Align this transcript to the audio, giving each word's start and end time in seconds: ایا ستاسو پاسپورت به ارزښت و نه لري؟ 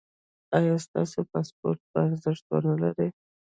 ایا 0.57 0.75
ستاسو 0.85 1.19
پاسپورت 1.31 1.79
به 1.91 1.97
ارزښت 2.07 2.43
و 2.47 2.55
نه 2.67 2.75
لري؟ 2.83 3.07